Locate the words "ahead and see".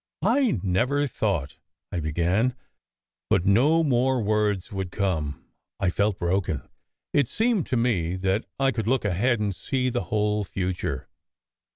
9.05-9.89